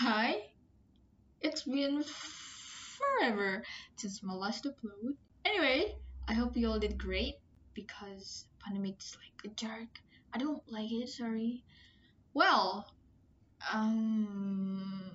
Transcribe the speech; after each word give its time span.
Hi. 0.00 0.48
It's 1.42 1.64
been 1.64 2.02
forever 2.02 3.62
since 3.96 4.22
my 4.22 4.32
last 4.32 4.64
upload. 4.64 5.12
Anyway, 5.44 5.94
I 6.26 6.32
hope 6.32 6.56
you 6.56 6.70
all 6.70 6.78
did 6.78 6.96
great 6.96 7.34
because 7.74 8.46
pandemic 8.64 8.96
is 8.98 9.14
like 9.20 9.44
a 9.44 9.54
jerk. 9.54 10.00
I 10.32 10.38
don't 10.38 10.62
like 10.72 10.90
it, 10.90 11.10
sorry. 11.10 11.64
Well, 12.32 12.88
um 13.74 15.10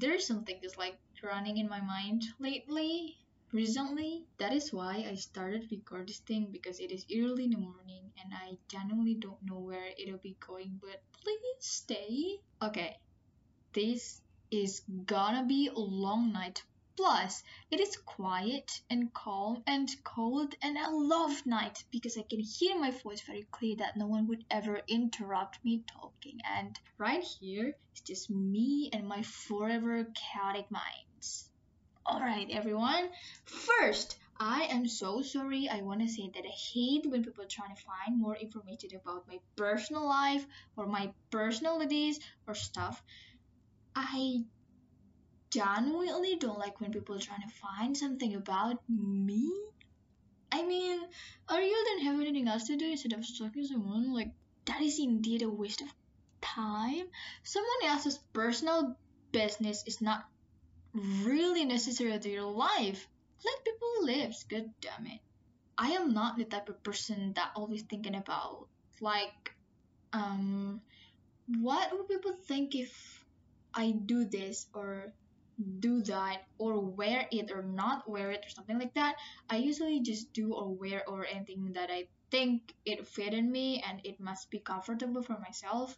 there's 0.00 0.26
something 0.26 0.56
that's 0.62 0.78
like 0.78 0.96
running 1.22 1.58
in 1.58 1.68
my 1.68 1.82
mind 1.82 2.22
lately 2.40 3.18
recently 3.52 4.24
that 4.38 4.54
is 4.54 4.72
why 4.72 5.04
i 5.10 5.14
started 5.14 5.68
record 5.70 6.08
this 6.08 6.20
thing 6.20 6.48
because 6.50 6.80
it 6.80 6.90
is 6.90 7.04
early 7.14 7.44
in 7.44 7.50
the 7.50 7.58
morning 7.58 8.10
and 8.24 8.32
i 8.32 8.56
genuinely 8.66 9.14
don't 9.14 9.44
know 9.44 9.60
where 9.60 9.90
it'll 9.98 10.24
be 10.24 10.34
going 10.40 10.80
but 10.80 11.02
please 11.22 11.60
stay 11.60 12.40
okay 12.62 12.96
this 13.74 14.21
is 14.52 14.82
gonna 15.06 15.44
be 15.46 15.68
a 15.68 15.78
long 15.78 16.30
night 16.30 16.62
plus 16.94 17.42
it 17.70 17.80
is 17.80 17.96
quiet 17.96 18.82
and 18.90 19.12
calm 19.14 19.62
and 19.66 19.88
cold 20.04 20.54
and 20.62 20.78
i 20.78 20.88
love 20.90 21.46
night 21.46 21.82
because 21.90 22.18
i 22.18 22.22
can 22.22 22.38
hear 22.38 22.78
my 22.78 22.90
voice 22.90 23.22
very 23.22 23.46
clear 23.50 23.74
that 23.76 23.96
no 23.96 24.06
one 24.06 24.28
would 24.28 24.44
ever 24.50 24.82
interrupt 24.86 25.58
me 25.64 25.82
talking 25.86 26.38
and 26.44 26.78
right 26.98 27.24
here 27.40 27.74
is 27.94 28.02
just 28.02 28.28
me 28.28 28.90
and 28.92 29.08
my 29.08 29.22
forever 29.22 30.06
chaotic 30.14 30.70
minds 30.70 31.48
Alright, 32.04 32.50
everyone. 32.50 33.10
First, 33.44 34.18
I 34.38 34.64
am 34.64 34.88
so 34.88 35.22
sorry. 35.22 35.68
I 35.68 35.82
want 35.82 36.00
to 36.00 36.08
say 36.08 36.28
that 36.34 36.44
I 36.44 36.50
hate 36.50 37.06
when 37.06 37.22
people 37.22 37.44
try 37.48 37.68
to 37.68 37.80
find 37.80 38.18
more 38.18 38.34
information 38.34 38.90
about 38.96 39.28
my 39.28 39.38
personal 39.54 40.04
life 40.08 40.44
or 40.76 40.86
my 40.86 41.12
personalities 41.30 42.18
or 42.48 42.54
stuff. 42.54 43.00
I 44.12 44.44
genuinely 45.50 46.36
don't 46.36 46.58
like 46.58 46.80
when 46.80 46.92
people 46.92 47.18
trying 47.18 47.42
to 47.42 47.54
find 47.54 47.96
something 47.96 48.34
about 48.34 48.76
me. 48.88 49.50
I 50.50 50.62
mean, 50.62 51.00
I 51.48 51.58
really 51.58 51.84
don't 51.84 52.12
have 52.12 52.20
anything 52.20 52.48
else 52.48 52.64
to 52.64 52.76
do 52.76 52.90
instead 52.90 53.14
of 53.14 53.24
stalking 53.24 53.64
someone. 53.64 54.12
Like, 54.12 54.32
that 54.66 54.82
is 54.82 54.98
indeed 54.98 55.42
a 55.42 55.48
waste 55.48 55.80
of 55.80 55.88
time. 56.42 57.06
Someone 57.42 57.84
else's 57.84 58.18
personal 58.32 58.96
business 59.32 59.82
is 59.86 60.02
not 60.02 60.24
really 60.94 61.64
necessary 61.64 62.18
to 62.18 62.28
your 62.28 62.50
life. 62.50 63.08
Let 63.44 63.64
people 63.64 64.04
live, 64.04 64.34
god 64.50 64.70
damn 64.80 65.06
it. 65.06 65.20
I 65.78 65.92
am 65.92 66.12
not 66.12 66.36
the 66.36 66.44
type 66.44 66.68
of 66.68 66.82
person 66.82 67.32
that 67.34 67.52
always 67.56 67.82
thinking 67.82 68.14
about 68.14 68.68
like 69.00 69.54
um 70.12 70.80
what 71.60 71.90
would 71.92 72.06
people 72.06 72.32
think 72.46 72.74
if 72.74 73.21
I 73.74 73.92
do 73.92 74.24
this 74.24 74.66
or 74.74 75.12
do 75.78 76.02
that 76.02 76.42
or 76.58 76.80
wear 76.80 77.26
it 77.30 77.50
or 77.50 77.62
not 77.62 78.08
wear 78.08 78.30
it 78.30 78.44
or 78.46 78.48
something 78.50 78.78
like 78.78 78.94
that. 78.94 79.16
I 79.48 79.56
usually 79.56 80.00
just 80.00 80.32
do 80.32 80.52
or 80.54 80.68
wear 80.68 81.08
or 81.08 81.26
anything 81.26 81.72
that 81.74 81.90
I 81.90 82.08
think 82.30 82.74
it 82.84 83.06
fit 83.06 83.34
in 83.34 83.50
me 83.50 83.82
and 83.86 84.00
it 84.04 84.18
must 84.18 84.50
be 84.50 84.58
comfortable 84.58 85.22
for 85.22 85.38
myself. 85.38 85.96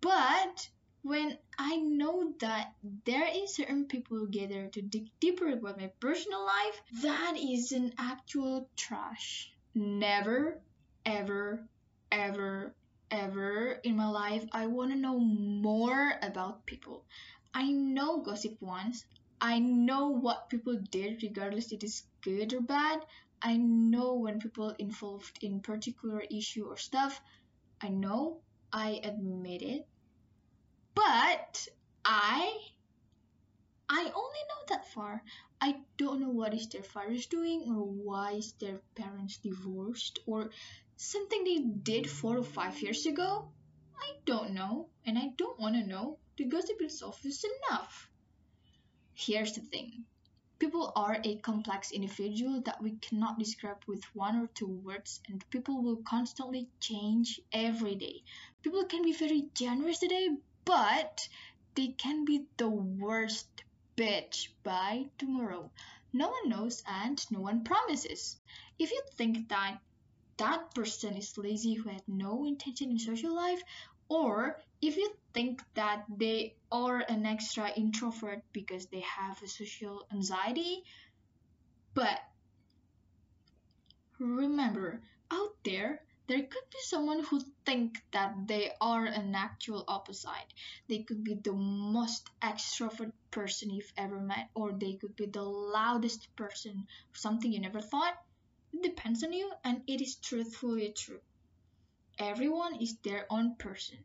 But 0.00 0.68
when 1.02 1.38
I 1.58 1.76
know 1.76 2.32
that 2.40 2.72
there 3.04 3.28
is 3.32 3.54
certain 3.54 3.86
people 3.86 4.26
together 4.26 4.68
to 4.68 4.82
dig 4.82 5.10
deeper 5.20 5.48
about 5.48 5.78
my 5.78 5.90
personal 6.00 6.44
life, 6.44 6.80
that 7.02 7.34
is 7.36 7.72
an 7.72 7.92
actual 7.98 8.68
trash. 8.76 9.52
Never, 9.74 10.60
ever, 11.04 11.68
ever, 12.10 12.74
ever 13.10 13.80
in 13.82 13.96
my 13.96 14.08
life 14.08 14.44
I 14.52 14.66
want 14.66 14.90
to 14.92 14.96
know 14.98 15.18
more 15.18 16.14
about 16.22 16.66
people. 16.66 17.04
I 17.54 17.70
know 17.70 18.20
gossip 18.20 18.56
once. 18.60 19.04
I 19.40 19.58
know 19.58 20.08
what 20.08 20.48
people 20.48 20.76
did 20.90 21.22
regardless 21.22 21.72
it 21.72 21.84
is 21.84 22.04
good 22.22 22.52
or 22.54 22.60
bad. 22.60 23.04
I 23.42 23.56
know 23.56 24.14
when 24.14 24.40
people 24.40 24.70
involved 24.78 25.38
in 25.42 25.60
particular 25.60 26.22
issue 26.30 26.66
or 26.66 26.76
stuff. 26.76 27.20
I 27.80 27.88
know. 27.88 28.40
I 28.72 29.00
admit 29.02 29.62
it 29.62 29.88
but 30.98 31.68
I 32.04 32.67
Only 34.38 34.48
know 34.50 34.66
that 34.68 34.86
far. 34.92 35.24
I 35.60 35.80
don't 35.96 36.20
know 36.20 36.28
what 36.28 36.54
is 36.54 36.68
their 36.68 36.84
fathers 36.84 37.26
doing 37.26 37.64
or 37.66 37.82
why 37.82 38.34
is 38.34 38.52
their 38.52 38.80
parents 38.94 39.38
divorced 39.38 40.20
or 40.26 40.50
something 40.96 41.42
they 41.42 41.58
did 41.58 42.08
four 42.08 42.38
or 42.38 42.44
five 42.44 42.80
years 42.80 43.04
ago. 43.06 43.50
I 43.96 44.12
don't 44.26 44.54
know 44.54 44.90
and 45.04 45.18
I 45.18 45.32
don't 45.36 45.58
want 45.58 45.74
to 45.74 45.84
know. 45.84 46.18
The 46.36 46.44
gossip 46.44 46.80
is 46.80 47.02
enough. 47.02 48.08
Here's 49.12 49.54
the 49.54 49.60
thing. 49.60 50.04
People 50.60 50.92
are 50.94 51.20
a 51.24 51.38
complex 51.38 51.90
individual 51.90 52.60
that 52.60 52.80
we 52.80 52.92
cannot 52.92 53.40
describe 53.40 53.82
with 53.88 54.04
one 54.14 54.36
or 54.36 54.46
two 54.54 54.68
words, 54.68 55.20
and 55.28 55.50
people 55.50 55.82
will 55.82 56.02
constantly 56.04 56.68
change 56.78 57.40
every 57.52 57.96
day. 57.96 58.22
People 58.62 58.84
can 58.84 59.02
be 59.02 59.12
very 59.12 59.48
generous 59.54 59.98
today, 59.98 60.28
but 60.64 61.28
they 61.74 61.88
can 61.88 62.24
be 62.24 62.46
the 62.56 62.68
worst 62.68 63.48
bitch 63.98 64.48
by 64.62 65.06
tomorrow. 65.18 65.70
No 66.12 66.28
one 66.28 66.48
knows 66.48 66.84
and 66.86 67.18
no 67.32 67.40
one 67.40 67.64
promises. 67.64 68.36
If 68.78 68.92
you 68.92 69.02
think 69.16 69.48
that 69.48 69.78
that 70.36 70.72
person 70.72 71.16
is 71.16 71.36
lazy 71.36 71.74
who 71.74 71.90
had 71.90 72.02
no 72.06 72.44
intention 72.44 72.90
in 72.92 72.98
social 72.98 73.34
life, 73.34 73.60
or 74.08 74.60
if 74.80 74.96
you 74.96 75.10
think 75.34 75.62
that 75.74 76.04
they 76.16 76.54
are 76.70 77.00
an 77.08 77.26
extra 77.26 77.70
introvert 77.72 78.42
because 78.52 78.86
they 78.86 79.00
have 79.00 79.42
a 79.42 79.48
social 79.48 80.06
anxiety, 80.12 80.84
but 81.92 82.20
remember, 84.20 85.00
out 85.32 85.62
there, 86.28 86.42
could 86.42 86.70
be 86.70 86.78
someone 86.82 87.24
who 87.24 87.40
think 87.64 88.02
that 88.12 88.46
they 88.46 88.70
are 88.80 89.04
an 89.06 89.34
actual 89.34 89.84
opposite. 89.88 90.52
They 90.86 91.02
could 91.02 91.24
be 91.24 91.34
the 91.34 91.54
most 91.54 92.28
extrovert 92.42 93.12
person 93.30 93.70
you've 93.70 93.92
ever 93.96 94.20
met, 94.20 94.50
or 94.54 94.72
they 94.72 94.94
could 94.94 95.16
be 95.16 95.26
the 95.26 95.42
loudest 95.42 96.28
person, 96.36 96.86
something 97.14 97.50
you 97.50 97.60
never 97.60 97.80
thought. 97.80 98.22
It 98.72 98.82
depends 98.82 99.24
on 99.24 99.32
you, 99.32 99.50
and 99.64 99.82
it 99.86 100.00
is 100.00 100.16
truthfully 100.16 100.92
true. 100.92 101.20
Everyone 102.18 102.76
is 102.80 102.98
their 102.98 103.26
own 103.30 103.56
person 103.56 104.04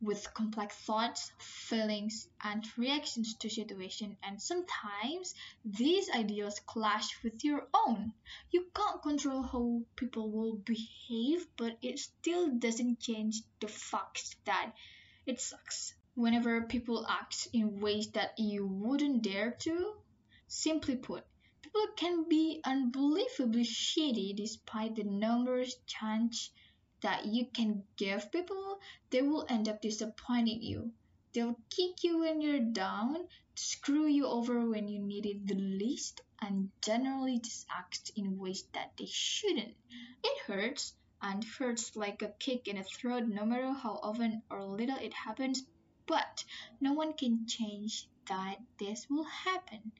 with 0.00 0.32
complex 0.32 0.74
thoughts, 0.76 1.30
feelings, 1.38 2.26
and 2.42 2.64
reactions 2.78 3.34
to 3.34 3.50
situation 3.50 4.16
and 4.22 4.40
sometimes 4.40 5.34
these 5.62 6.08
ideas 6.10 6.58
clash 6.60 7.22
with 7.22 7.44
your 7.44 7.68
own. 7.74 8.12
Control 9.02 9.42
how 9.42 9.82
people 9.96 10.30
will 10.30 10.56
behave, 10.56 11.46
but 11.56 11.78
it 11.80 11.98
still 11.98 12.50
doesn't 12.50 13.00
change 13.00 13.40
the 13.60 13.66
fact 13.66 14.36
that 14.44 14.72
it 15.26 15.40
sucks. 15.40 15.94
Whenever 16.14 16.62
people 16.62 17.06
act 17.06 17.48
in 17.52 17.80
ways 17.80 18.10
that 18.12 18.38
you 18.38 18.66
wouldn't 18.66 19.22
dare 19.22 19.52
to, 19.52 19.94
simply 20.48 20.96
put, 20.96 21.24
people 21.62 21.86
can 21.96 22.28
be 22.28 22.60
unbelievably 22.64 23.64
shitty 23.64 24.36
despite 24.36 24.96
the 24.96 25.04
numbers 25.04 25.76
chance 25.86 26.50
that 27.00 27.24
you 27.24 27.46
can 27.46 27.82
give 27.96 28.30
people, 28.30 28.80
they 29.08 29.22
will 29.22 29.46
end 29.48 29.68
up 29.68 29.80
disappointing 29.80 30.62
you. 30.62 30.92
They'll 31.32 31.58
kick 31.70 32.04
you 32.04 32.18
when 32.18 32.40
you're 32.40 32.60
down, 32.72 33.16
screw 33.54 34.06
you 34.06 34.26
over 34.26 34.68
when 34.68 34.88
you 34.88 34.98
need 34.98 35.26
it 35.26 35.46
the 35.46 35.54
least, 35.54 36.20
and 36.40 36.70
generally 36.82 37.38
just 37.38 37.66
act 37.70 38.12
in 38.16 38.38
ways 38.38 38.64
that 38.72 38.92
they 38.96 39.06
shouldn't. 39.06 39.74
It 40.24 40.38
hurts, 40.46 40.94
and 41.22 41.44
hurts 41.44 41.96
like 41.96 42.22
a 42.22 42.28
kick 42.38 42.66
in 42.66 42.76
the 42.76 42.82
throat 42.82 43.24
no 43.26 43.44
matter 43.44 43.72
how 43.72 44.00
often 44.02 44.42
or 44.50 44.64
little 44.64 44.96
it 44.96 45.12
happens, 45.12 45.62
but 46.06 46.44
no 46.80 46.94
one 46.94 47.12
can 47.12 47.46
change 47.46 48.08
that 48.26 48.56
this 48.78 49.06
will 49.10 49.24
happen. 49.24 49.92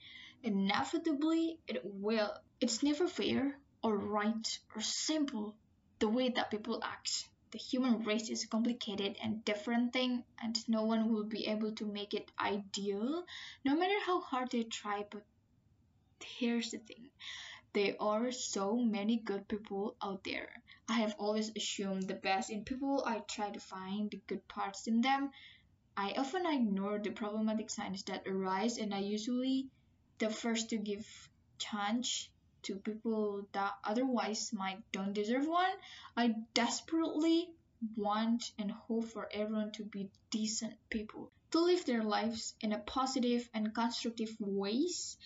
Inevitably, 0.43 1.59
it 1.67 1.83
will. 1.85 2.35
It's 2.61 2.83
never 2.83 3.07
fair 3.07 3.59
or 3.83 3.97
right 3.99 4.59
or 4.75 4.81
simple 4.81 5.55
the 5.99 6.09
way 6.09 6.31
that 6.31 6.51
people 6.51 6.83
act. 6.83 7.29
The 7.51 7.59
human 7.59 8.05
race 8.05 8.31
is 8.31 8.45
a 8.45 8.49
complicated 8.49 9.19
and 9.23 9.45
different 9.45 9.93
thing, 9.93 10.25
and 10.41 10.57
no 10.69 10.85
one 10.85 11.13
will 11.13 11.25
be 11.25 11.47
able 11.49 11.73
to 11.73 11.85
make 11.85 12.15
it 12.15 12.31
ideal, 12.39 13.25
no 13.65 13.77
matter 13.77 13.99
how 14.07 14.21
hard 14.21 14.51
they 14.51 14.63
try. 14.63 15.05
But 15.11 15.25
here's 16.25 16.71
the 16.71 16.79
thing 16.79 17.11
there 17.73 17.95
are 18.01 18.33
so 18.33 18.77
many 18.77 19.17
good 19.17 19.47
people 19.47 19.95
out 20.03 20.25
there. 20.25 20.49
I 20.89 20.95
have 20.95 21.15
always 21.19 21.53
assumed 21.55 22.09
the 22.09 22.15
best 22.15 22.51
in 22.51 22.65
people. 22.65 23.05
I 23.07 23.21
try 23.21 23.51
to 23.51 23.61
find 23.61 24.11
the 24.11 24.21
good 24.27 24.47
parts 24.49 24.89
in 24.89 25.03
them. 25.03 25.31
I 25.97 26.13
often 26.17 26.47
ignore 26.47 26.99
the 26.99 27.11
problematic 27.11 27.71
signs 27.71 28.03
that 28.05 28.27
arise, 28.27 28.79
and 28.79 28.93
I 28.93 28.99
usually 28.99 29.69
the 30.19 30.31
first 30.31 30.71
to 30.71 30.79
give 30.79 31.07
chance 31.59 32.29
to 32.63 32.77
people 32.77 33.47
that 33.53 33.75
otherwise 33.85 34.53
might 34.53 34.83
don't 34.93 35.13
deserve 35.13 35.47
one. 35.47 35.71
I 36.17 36.35
desperately 36.55 37.49
want 37.97 38.53
and 38.59 38.71
hope 38.71 39.07
for 39.07 39.29
everyone 39.33 39.73
to 39.73 39.85
be 39.85 40.11
decent 40.31 40.75
people, 40.91 41.31
to 41.53 41.61
live 41.61 41.85
their 41.85 42.03
lives 42.03 42.55
in 42.61 42.73
a 42.73 42.79
positive 42.79 43.49
and 43.55 43.75
constructive 43.75 44.37
ways, 44.39 45.17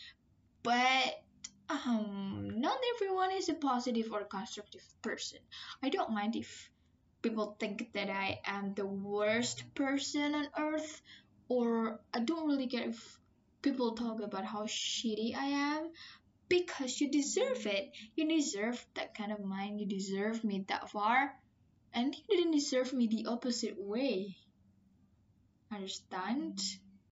but 0.64 1.22
um, 1.68 2.50
not 2.56 2.78
everyone 2.96 3.30
is 3.32 3.48
a 3.48 3.54
positive 3.54 4.12
or 4.12 4.24
constructive 4.24 4.84
person. 5.02 5.38
I 5.82 5.90
don't 5.90 6.10
mind 6.10 6.34
if 6.34 6.70
people 7.22 7.56
think 7.60 7.92
that 7.92 8.10
I 8.10 8.40
am 8.44 8.74
the 8.74 8.86
worst 8.86 9.62
person 9.74 10.34
on 10.34 10.48
earth, 10.58 11.02
or 11.48 12.00
I 12.12 12.20
don't 12.20 12.48
really 12.48 12.66
care 12.66 12.88
if 12.88 13.20
people 13.62 13.92
talk 13.92 14.20
about 14.20 14.44
how 14.44 14.64
shitty 14.64 15.36
I 15.36 15.46
am 15.46 15.90
because 16.48 17.00
you 17.00 17.10
deserve 17.10 17.66
it. 17.66 17.92
You 18.14 18.28
deserve 18.28 18.84
that 18.94 19.14
kind 19.14 19.32
of 19.32 19.44
mind. 19.44 19.80
You 19.80 19.86
deserve 19.86 20.44
me 20.44 20.64
that 20.68 20.90
far. 20.90 21.34
And 21.92 22.14
you 22.14 22.36
didn't 22.36 22.52
deserve 22.52 22.92
me 22.92 23.06
the 23.06 23.26
opposite 23.30 23.76
way. 23.78 24.36
Understand? 25.72 26.60